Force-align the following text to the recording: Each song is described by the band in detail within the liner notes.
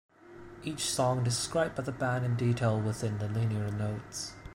Each 0.63 0.89
song 0.89 1.19
is 1.27 1.35
described 1.35 1.75
by 1.75 1.83
the 1.83 1.91
band 1.91 2.25
in 2.25 2.35
detail 2.35 2.81
within 2.81 3.19
the 3.19 3.27
liner 3.29 3.69
notes. 3.69 4.33